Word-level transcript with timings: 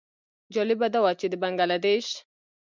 جالبه 0.53 0.87
دا 0.93 0.99
وه 1.03 1.11
چې 1.19 1.27
د 1.29 1.33
بنګله 1.41 1.77
دېش. 1.85 2.07